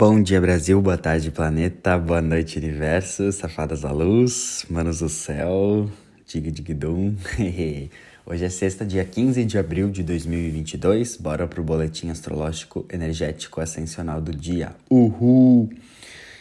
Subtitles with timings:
[0.00, 0.80] Bom dia, Brasil.
[0.80, 1.98] Boa tarde, planeta.
[1.98, 3.30] Boa noite, universo.
[3.32, 5.90] Safadas da luz, manos do céu.
[6.26, 7.14] Dig dig dum.
[8.24, 11.18] Hoje é sexta, dia 15 de abril de 2022.
[11.18, 14.74] Bora pro boletim astrológico energético ascensional do dia.
[14.88, 15.68] Uhul!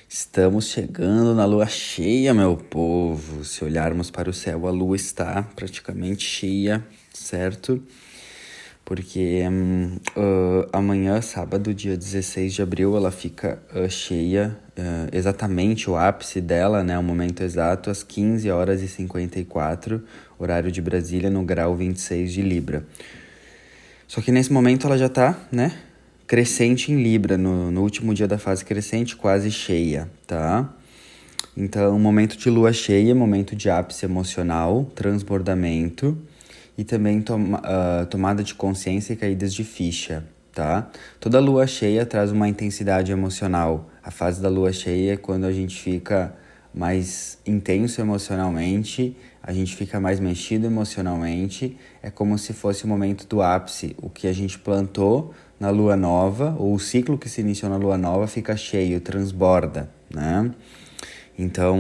[0.08, 3.44] Estamos chegando na lua cheia, meu povo.
[3.44, 6.82] Se olharmos para o céu, a lua está praticamente cheia,
[7.14, 7.84] certo?
[8.90, 15.88] Porque um, uh, amanhã, sábado, dia 16 de abril, ela fica uh, cheia, uh, exatamente
[15.88, 20.04] o ápice dela, né, o momento exato, às 15 horas e 54,
[20.40, 22.84] horário de Brasília, no grau 26 de Libra.
[24.08, 25.72] Só que nesse momento ela já está, né,
[26.26, 30.68] crescente em Libra, no, no último dia da fase crescente, quase cheia, tá?
[31.56, 36.18] Então, momento de lua cheia, momento de ápice emocional, transbordamento,
[36.80, 40.90] e também uh, tomada de consciência e caídas de ficha, tá?
[41.20, 43.90] Toda lua cheia traz uma intensidade emocional.
[44.02, 46.34] A fase da lua cheia é quando a gente fica
[46.74, 49.14] mais intenso emocionalmente,
[49.44, 54.10] a gente fica mais mexido emocionalmente, é como se fosse o momento do ápice, o
[54.10, 57.98] que a gente plantou na lua nova, ou o ciclo que se iniciou na lua
[57.98, 60.50] nova fica cheio, transborda, né?
[61.38, 61.78] Então,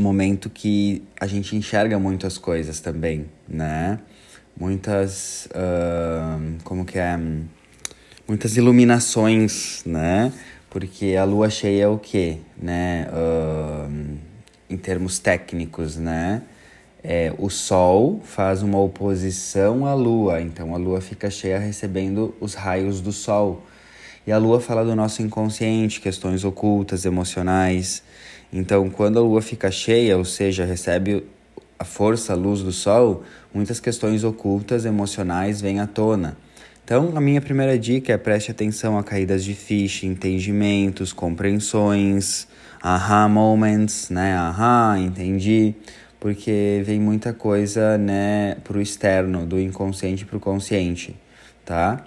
[0.00, 3.98] momento que a gente enxerga muitas coisas também, né?
[4.58, 7.18] Muitas, uh, como que é?
[8.26, 10.32] Muitas iluminações, né?
[10.70, 13.06] Porque a lua cheia é o quê, né?
[13.12, 14.18] Uh,
[14.68, 16.42] em termos técnicos, né?
[17.08, 22.54] É, o Sol faz uma oposição à Lua, então a Lua fica cheia recebendo os
[22.54, 23.62] raios do Sol.
[24.26, 28.02] E a Lua fala do nosso inconsciente, questões ocultas, emocionais.
[28.52, 31.24] Então, quando a lua fica cheia, ou seja, recebe
[31.78, 33.22] a força, a luz do sol,
[33.52, 36.36] muitas questões ocultas, emocionais vêm à tona.
[36.84, 42.46] Então, a minha primeira dica é preste atenção a caídas de ficha, entendimentos, compreensões,
[42.80, 44.34] aha moments, né?
[44.36, 45.74] Aha, entendi.
[46.20, 51.14] Porque vem muita coisa, né, pro externo, do inconsciente pro consciente,
[51.64, 52.04] tá?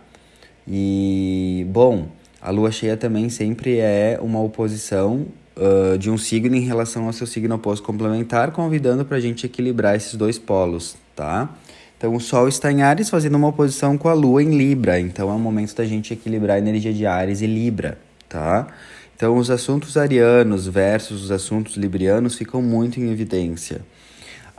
[0.67, 2.07] E, bom,
[2.41, 5.27] a lua cheia também sempre é uma oposição
[5.59, 9.45] uh, de um signo em relação ao seu signo oposto complementar, convidando para a gente
[9.45, 11.49] equilibrar esses dois polos, tá?
[11.97, 14.97] Então, o Sol está em Ares, fazendo uma oposição com a Lua em Libra.
[14.99, 17.97] Então, é o momento da gente equilibrar a energia de Ares e Libra,
[18.29, 18.67] tá?
[19.15, 23.81] Então, os assuntos arianos versus os assuntos librianos ficam muito em evidência.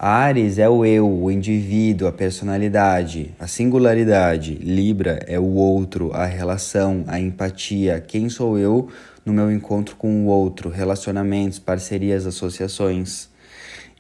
[0.02, 4.54] Ares é o eu, o indivíduo, a personalidade, a singularidade.
[4.54, 8.04] Libra é o outro, a relação, a empatia.
[8.06, 8.88] Quem sou eu
[9.24, 13.28] no meu encontro com o outro, relacionamentos, parcerias, associações.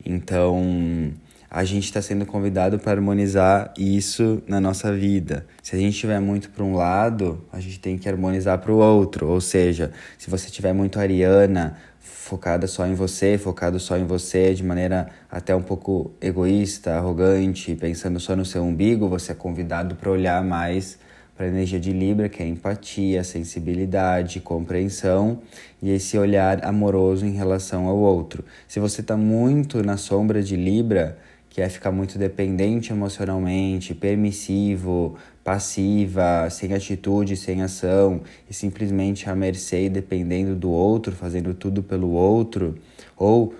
[0.04, 1.12] Então,
[1.50, 5.46] a gente está sendo convidado para harmonizar isso na nossa vida.
[5.62, 8.76] Se a gente estiver muito para um lado, a gente tem que harmonizar para o
[8.76, 9.26] outro.
[9.26, 14.54] Ou seja, se você estiver muito ariana, focada só em você, focado só em você,
[14.54, 19.96] de maneira até um pouco egoísta, arrogante, pensando só no seu umbigo, você é convidado
[19.96, 20.96] para olhar mais
[21.40, 25.40] para a energia de Libra, que é empatia, sensibilidade, compreensão
[25.80, 28.44] e esse olhar amoroso em relação ao outro.
[28.68, 31.16] Se você está muito na sombra de Libra,
[31.48, 39.34] que é ficar muito dependente emocionalmente, permissivo, passiva, sem atitude, sem ação e simplesmente à
[39.34, 42.74] mercê dependendo do outro, fazendo tudo pelo outro,
[43.16, 43.54] ou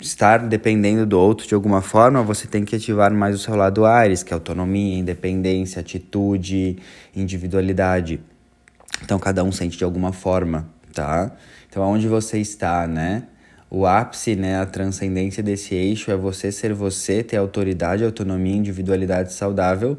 [0.00, 3.84] estar dependendo do outro de alguma forma, você tem que ativar mais o seu lado
[3.84, 6.78] Ares, que é autonomia, independência, atitude,
[7.14, 8.20] individualidade.
[9.02, 11.32] Então cada um sente de alguma forma, tá?
[11.68, 13.24] Então aonde você está, né?
[13.72, 19.32] O ápice, né, a transcendência desse eixo é você ser você, ter autoridade, autonomia, individualidade
[19.32, 19.96] saudável,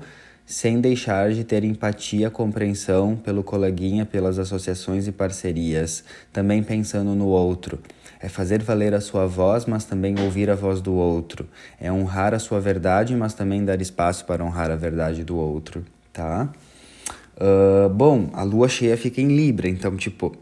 [0.52, 6.04] sem deixar de ter empatia, compreensão pelo coleguinha, pelas associações e parcerias,
[6.34, 7.80] também pensando no outro.
[8.20, 11.48] É fazer valer a sua voz, mas também ouvir a voz do outro.
[11.80, 15.86] É honrar a sua verdade, mas também dar espaço para honrar a verdade do outro,
[16.12, 16.52] tá?
[17.38, 20.36] Uh, bom, a lua cheia fica em Libra, então, tipo,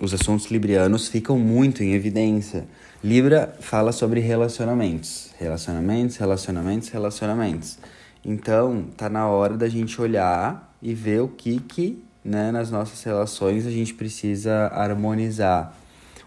[0.00, 2.64] os assuntos librianos ficam muito em evidência.
[3.04, 5.30] Libra fala sobre relacionamentos.
[5.38, 7.78] Relacionamentos, relacionamentos, relacionamentos.
[8.24, 13.02] Então, tá na hora da gente olhar e ver o que que, né, nas nossas
[13.02, 15.74] relações a gente precisa harmonizar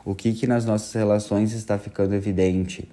[0.05, 2.89] o que, que nas nossas relações está ficando evidente.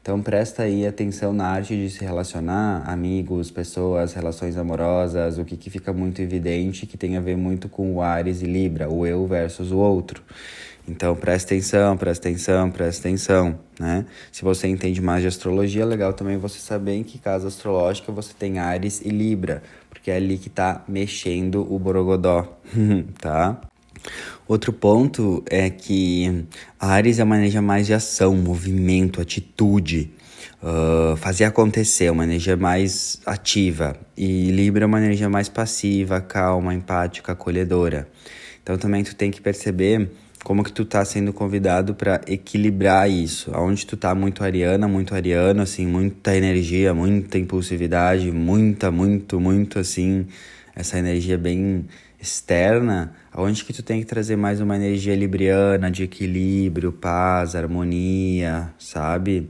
[0.00, 5.56] Então presta aí atenção na arte de se relacionar, amigos, pessoas, relações amorosas, o que,
[5.56, 9.06] que fica muito evidente que tem a ver muito com o Ares e Libra, o
[9.06, 10.22] eu versus o outro.
[10.86, 14.04] Então presta atenção, presta atenção, presta atenção, né?
[14.30, 18.12] Se você entende mais de astrologia, é legal também você saber em que casa astrológica
[18.12, 22.58] você tem Ares e Libra, porque é ali que tá mexendo o borogodó,
[23.18, 23.60] tá?
[24.46, 26.44] Outro ponto é que
[26.78, 30.10] Ares é uma energia mais de ação, movimento, atitude,
[30.62, 33.96] uh, fazer acontecer, uma energia mais ativa.
[34.14, 38.06] E Libra é uma energia mais passiva, calma, empática, acolhedora.
[38.62, 40.10] Então também tu tem que perceber
[40.44, 43.50] como que tu tá sendo convidado para equilibrar isso.
[43.54, 49.78] Aonde tu tá muito ariana, muito ariano, assim, muita energia, muita impulsividade, muita, muito, muito
[49.78, 50.26] assim,
[50.76, 51.86] essa energia bem
[52.20, 58.70] externa, aonde que tu tem que trazer mais uma energia libriana, de equilíbrio, paz, harmonia,
[58.78, 59.48] sabe?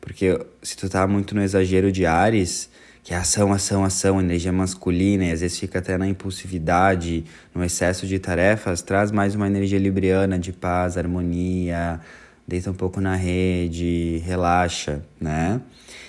[0.00, 2.70] Porque se tu tá muito no exagero de Ares,
[3.04, 7.22] que é ação, ação, ação, energia masculina, e às vezes fica até na impulsividade,
[7.54, 12.00] no excesso de tarefas, traz mais uma energia libriana de paz, harmonia,
[12.48, 15.60] deita um pouco na rede, relaxa, né?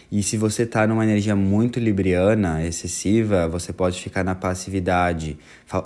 [0.09, 5.37] E se você tá numa energia muito libriana, excessiva, você pode ficar na passividade.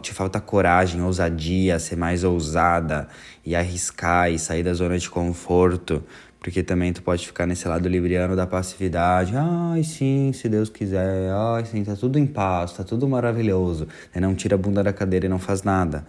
[0.02, 3.08] Te falta coragem, ousadia, ser mais ousada
[3.44, 6.04] e arriscar e sair da zona de conforto.
[6.40, 9.34] Porque também tu pode ficar nesse lado libriano da passividade.
[9.36, 11.30] Ai, sim, se Deus quiser.
[11.32, 13.88] Ai, sim, tá tudo em paz, tá tudo maravilhoso.
[14.16, 16.06] E não tira a bunda da cadeira e não faz nada.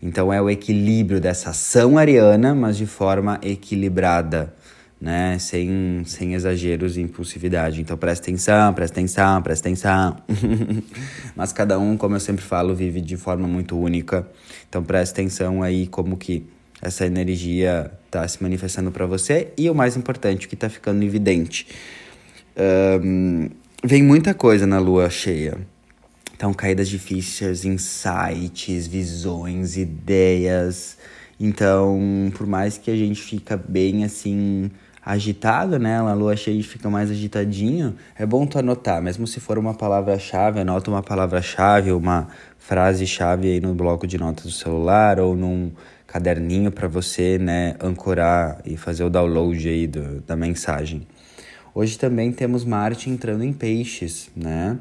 [0.00, 4.54] Então é o equilíbrio dessa ação ariana, mas de forma equilibrada,
[5.00, 5.36] né?
[5.40, 7.80] Sem, sem exageros e impulsividade.
[7.80, 10.16] Então presta atenção, presta atenção, presta atenção.
[11.34, 14.28] mas cada um, como eu sempre falo, vive de forma muito única.
[14.68, 16.46] Então presta atenção aí como que
[16.80, 21.02] essa energia está se manifestando para você e o mais importante, o que está ficando
[21.02, 21.66] evidente.
[23.02, 23.48] Um,
[23.82, 25.58] vem muita coisa na lua cheia.
[26.36, 30.98] Então, caídas difíceis, insights, visões, ideias.
[31.40, 34.70] Então, por mais que a gente fica bem assim
[35.04, 35.98] agitado, né?
[35.98, 37.96] A lua cheia fica mais agitadinho.
[38.16, 43.60] É bom tu anotar, mesmo se for uma palavra-chave, anota uma palavra-chave, uma frase-chave aí
[43.60, 45.72] no bloco de notas do celular ou num
[46.12, 51.06] caderninho para você, né, ancorar e fazer o download aí do, da mensagem.
[51.74, 54.76] Hoje também temos Marte entrando em peixes, né?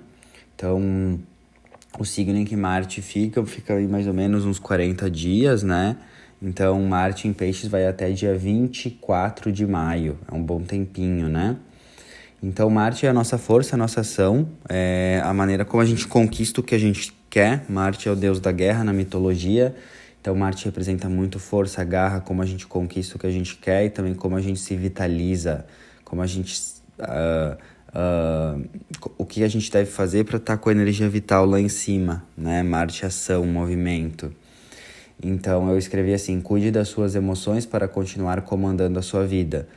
[0.54, 1.18] Então,
[1.98, 5.96] o signo em que Marte fica, fica aí mais ou menos uns 40 dias, né?
[6.42, 11.56] Então, Marte em peixes vai até dia 24 de maio, é um bom tempinho, né?
[12.44, 16.06] Então, Marte é a nossa força, a nossa ação, é a maneira como a gente
[16.06, 17.64] conquista o que a gente quer.
[17.70, 19.74] Marte é o deus da guerra na mitologia,
[20.22, 23.86] então, Marte representa muito força, garra, como a gente conquista o que a gente quer
[23.86, 25.66] e também como a gente se vitaliza,
[26.06, 26.62] como a gente.
[27.00, 27.58] Uh,
[27.98, 28.70] uh,
[29.18, 31.68] o que a gente deve fazer para estar tá com a energia vital lá em
[31.68, 32.62] cima, né?
[32.62, 34.32] Marte, ação, movimento.
[35.24, 39.68] Então, eu escrevi assim: cuide das suas emoções para continuar comandando a sua vida.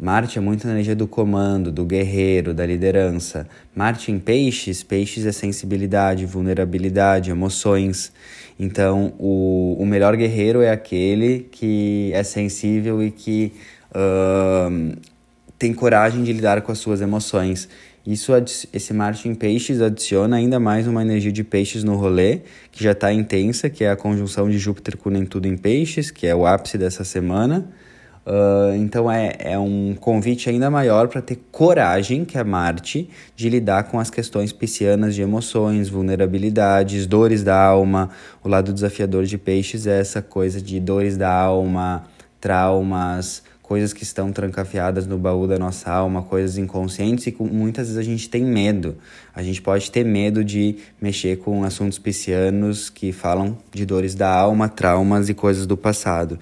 [0.00, 3.46] Marte é muito energia do comando, do guerreiro, da liderança.
[3.76, 8.10] Marte em peixes, peixes é sensibilidade, vulnerabilidade, emoções.
[8.58, 13.52] Então, o, o melhor guerreiro é aquele que é sensível e que
[13.90, 14.96] uh,
[15.58, 17.68] tem coragem de lidar com as suas emoções.
[18.06, 18.32] Isso,
[18.72, 22.40] esse Marte em peixes adiciona ainda mais uma energia de peixes no rolê,
[22.72, 26.26] que já está intensa, que é a conjunção de Júpiter com Netuno em peixes, que
[26.26, 27.68] é o ápice dessa semana.
[28.30, 33.48] Uh, então é, é um convite ainda maior para ter coragem, que é Marte, de
[33.48, 38.08] lidar com as questões piscianas de emoções, vulnerabilidades, dores da alma.
[38.44, 42.04] O lado desafiador de peixes é essa coisa de dores da alma,
[42.40, 47.98] traumas, coisas que estão trancafiadas no baú da nossa alma, coisas inconscientes e muitas vezes
[47.98, 48.96] a gente tem medo.
[49.34, 54.32] A gente pode ter medo de mexer com assuntos piscianos que falam de dores da
[54.32, 56.38] alma, traumas e coisas do passado.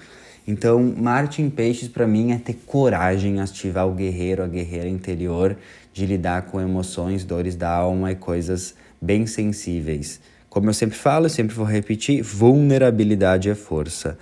[0.49, 5.55] Então, Marte em Peixes para mim é ter coragem, ativar o guerreiro, a guerreira interior,
[5.93, 10.19] de lidar com emoções, dores da alma e coisas bem sensíveis.
[10.49, 14.17] Como eu sempre falo, eu sempre vou repetir, vulnerabilidade é força.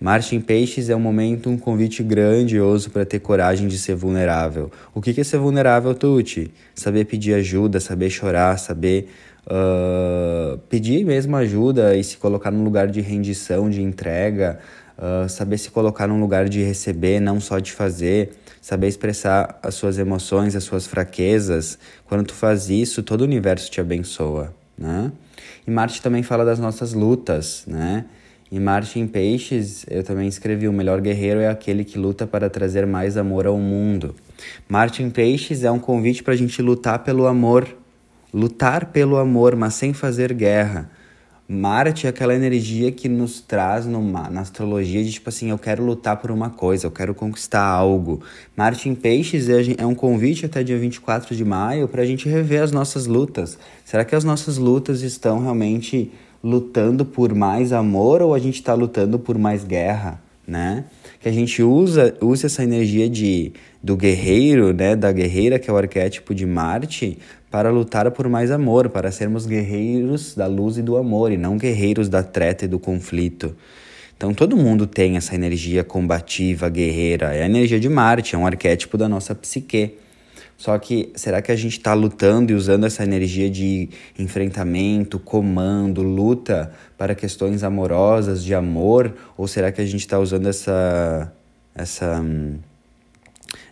[0.00, 4.72] Marte em Peixes é um momento, um convite grandioso para ter coragem de ser vulnerável.
[4.92, 6.50] O que é ser vulnerável, Tuti?
[6.74, 9.10] Saber pedir ajuda, saber chorar, saber
[9.46, 14.58] uh, pedir mesmo ajuda e se colocar num lugar de rendição, de entrega,
[14.98, 19.74] uh, saber se colocar num lugar de receber, não só de fazer, saber expressar as
[19.74, 21.78] suas emoções, as suas fraquezas.
[22.06, 25.12] Quando tu faz isso, todo o universo te abençoa, né?
[25.66, 28.04] E Marte também fala das nossas lutas, né?
[28.50, 32.48] Em Marte em Peixes, eu também escrevi: o melhor guerreiro é aquele que luta para
[32.48, 34.14] trazer mais amor ao mundo.
[34.68, 37.68] Marte em Peixes é um convite para a gente lutar pelo amor,
[38.32, 40.90] lutar pelo amor, mas sem fazer guerra.
[41.50, 45.82] Marte é aquela energia que nos traz numa, na astrologia de tipo assim, eu quero
[45.82, 48.20] lutar por uma coisa, eu quero conquistar algo.
[48.54, 52.28] Marte em Peixes é, é um convite até dia 24 de maio para a gente
[52.28, 53.58] rever as nossas lutas.
[53.82, 56.12] Será que as nossas lutas estão realmente
[56.44, 60.84] lutando por mais amor ou a gente está lutando por mais guerra, né?
[61.20, 63.52] Que a gente usa, usa essa energia de,
[63.82, 64.96] do guerreiro, né?
[64.96, 67.18] Da guerreira, que é o arquétipo de Marte,
[67.50, 71.58] para lutar por mais amor, para sermos guerreiros da luz e do amor, e não
[71.58, 73.54] guerreiros da treta e do conflito.
[74.16, 78.46] Então todo mundo tem essa energia combativa, guerreira, é a energia de Marte, é um
[78.46, 79.94] arquétipo da nossa psique.
[80.58, 83.88] Só que será que a gente está lutando e usando essa energia de
[84.18, 89.14] enfrentamento, comando, luta para questões amorosas, de amor?
[89.36, 91.32] Ou será que a gente está usando essa,
[91.76, 92.24] essa,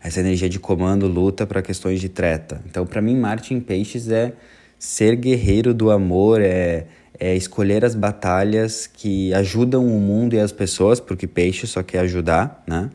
[0.01, 2.63] essa energia de comando, luta para questões de treta?
[2.71, 4.35] Então, para mim, Marte em Peixes é
[4.79, 6.87] ser guerreiro do amor, é,
[7.19, 11.99] é escolher as batalhas que ajudam o mundo e as pessoas, porque Peixe só quer
[11.99, 12.91] ajudar, né?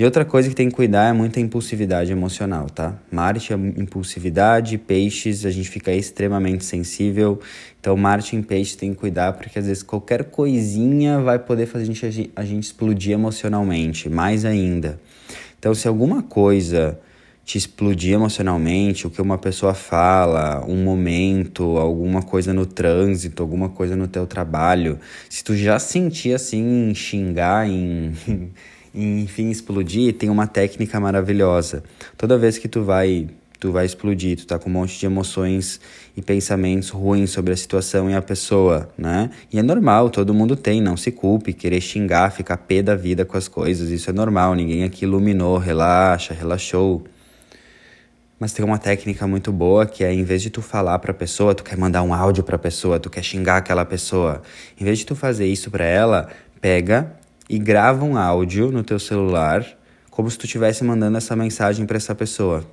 [0.00, 2.94] E outra coisa que tem que cuidar é muita impulsividade emocional, tá?
[3.12, 7.38] Marte é impulsividade, peixes, a gente fica extremamente sensível.
[7.78, 11.82] Então, Marte em peixes tem que cuidar, porque às vezes qualquer coisinha vai poder fazer
[11.82, 14.98] a gente, a gente explodir emocionalmente, mais ainda.
[15.58, 16.98] Então, se alguma coisa
[17.44, 23.68] te explodir emocionalmente, o que uma pessoa fala, um momento, alguma coisa no trânsito, alguma
[23.68, 28.14] coisa no teu trabalho, se tu já sentir assim, xingar em
[28.94, 31.82] enfim explodir, tem uma técnica maravilhosa.
[32.16, 33.28] Toda vez que tu vai
[33.60, 35.78] tu vai explodir, tu tá com um monte de emoções
[36.16, 39.30] e pensamentos ruins sobre a situação e a pessoa, né?
[39.52, 43.22] E é normal, todo mundo tem, não se culpe, querer xingar, ficar pé da vida
[43.22, 47.04] com as coisas, isso é normal, ninguém aqui iluminou, relaxa, relaxou.
[48.38, 51.14] Mas tem uma técnica muito boa que é em vez de tu falar para a
[51.14, 54.40] pessoa, tu quer mandar um áudio para a pessoa, tu quer xingar aquela pessoa,
[54.80, 56.30] em vez de tu fazer isso para ela,
[56.62, 57.19] pega
[57.50, 59.66] e grava um áudio no teu celular,
[60.08, 62.64] como se tu estivesse mandando essa mensagem para essa pessoa.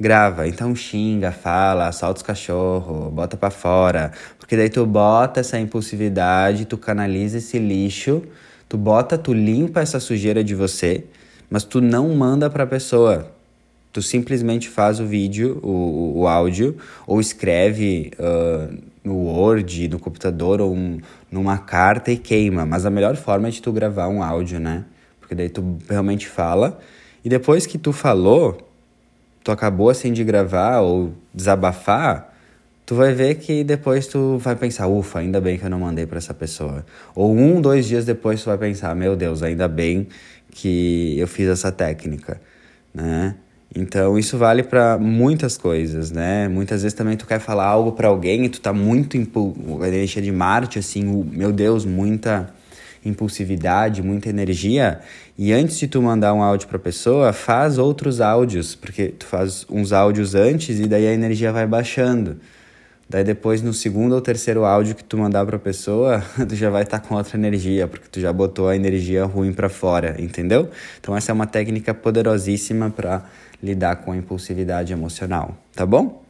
[0.00, 5.60] Grava, então xinga, fala, solta os cachorros, bota para fora, porque daí tu bota essa
[5.60, 8.22] impulsividade, tu canaliza esse lixo,
[8.66, 11.04] tu bota, tu limpa essa sujeira de você,
[11.50, 13.30] mas tu não manda para a pessoa.
[13.92, 20.60] Tu simplesmente faz o vídeo, o, o áudio, ou escreve uh, no Word, no computador
[20.60, 20.98] ou um,
[21.30, 22.66] numa carta e queima.
[22.66, 24.84] Mas a melhor forma é de tu gravar um áudio, né?
[25.20, 26.78] Porque daí tu realmente fala.
[27.24, 28.58] E depois que tu falou,
[29.42, 32.34] tu acabou assim de gravar ou desabafar,
[32.84, 36.06] tu vai ver que depois tu vai pensar, ufa, ainda bem que eu não mandei
[36.06, 36.84] para essa pessoa.
[37.14, 40.08] Ou um, dois dias depois tu vai pensar, meu Deus, ainda bem
[40.50, 42.40] que eu fiz essa técnica,
[42.92, 43.36] né?
[43.74, 46.48] Então isso vale para muitas coisas, né?
[46.48, 49.54] Muitas vezes também tu quer falar algo para alguém e tu tá muito impu...
[49.84, 51.24] energia de Marte assim, o...
[51.24, 52.52] meu Deus, muita
[53.04, 55.00] impulsividade, muita energia,
[55.38, 59.64] e antes de tu mandar um áudio para pessoa, faz outros áudios, porque tu faz
[59.70, 62.36] uns áudios antes e daí a energia vai baixando.
[63.10, 66.84] Daí depois no segundo ou terceiro áudio que tu mandar para pessoa, tu já vai
[66.84, 70.70] estar tá com outra energia, porque tu já botou a energia ruim para fora, entendeu?
[71.00, 73.24] Então essa é uma técnica poderosíssima para
[73.60, 76.22] lidar com a impulsividade emocional, tá bom?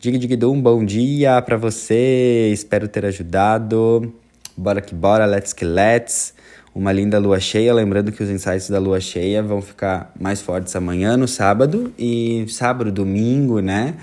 [0.00, 4.10] Dig Dig um bom dia para você, espero ter ajudado.
[4.56, 6.32] Bora que bora, let's que let's.
[6.74, 10.74] Uma linda lua cheia, lembrando que os insights da lua cheia vão ficar mais fortes
[10.74, 13.94] amanhã, no sábado, e sábado, domingo, né?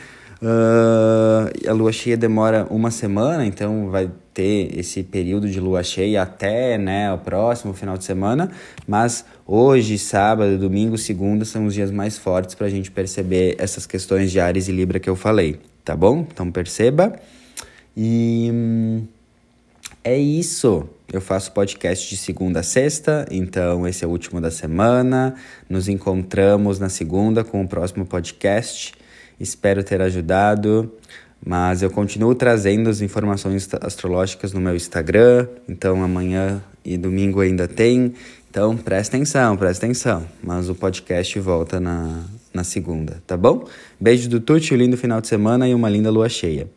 [0.41, 6.23] Uh, a lua cheia demora uma semana, então vai ter esse período de lua cheia
[6.23, 8.49] até né, o próximo final de semana,
[8.87, 13.85] mas hoje, sábado, domingo, segunda são os dias mais fortes para a gente perceber essas
[13.85, 16.25] questões de Ares e Libra que eu falei, tá bom?
[16.31, 17.13] Então perceba.
[17.95, 19.03] E hum,
[20.03, 20.89] é isso.
[21.13, 25.35] Eu faço podcast de segunda a sexta, então esse é o último da semana.
[25.69, 28.93] Nos encontramos na segunda com o próximo podcast.
[29.41, 30.91] Espero ter ajudado.
[31.43, 37.67] Mas eu continuo trazendo as informações astrológicas no meu Instagram, então amanhã e domingo ainda
[37.67, 38.13] tem.
[38.49, 40.27] Então presta atenção, presta atenção.
[40.43, 43.67] Mas o podcast volta na, na segunda, tá bom?
[43.99, 46.69] Beijo do Tuti, um lindo final de semana e uma linda lua cheia.